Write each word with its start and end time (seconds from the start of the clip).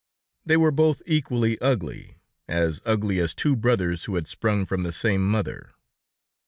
They 0.43 0.57
were 0.57 0.71
both 0.71 1.03
equally 1.05 1.61
ugly, 1.61 2.15
as 2.47 2.81
ugly 2.87 3.19
as 3.19 3.35
two 3.35 3.55
brothers 3.55 4.05
who 4.05 4.15
had 4.15 4.27
sprung 4.27 4.65
from 4.65 4.81
the 4.81 4.91
same 4.91 5.23
mother. 5.29 5.69